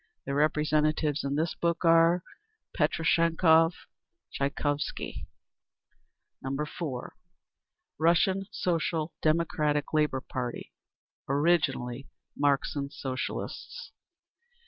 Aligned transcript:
Their 0.25 0.33
representatives 0.33 1.23
in 1.23 1.35
this 1.35 1.53
book 1.53 1.85
are: 1.85 2.23
Peshekhanov, 2.75 3.73
Tchaikovsky. 4.33 5.27
4. 6.41 7.15
Russian 7.99 8.47
Social 8.49 9.13
Democratic 9.21 9.93
Labour 9.93 10.21
Party. 10.21 10.71
Originally 11.29 12.07
Marxian 12.35 12.89
Socialists. 12.89 13.91